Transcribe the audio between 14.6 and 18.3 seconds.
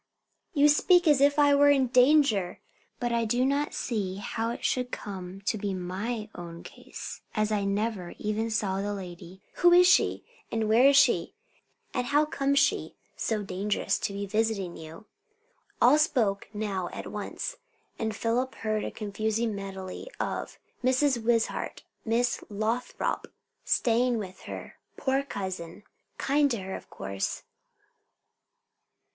you?" All spoke now at once, and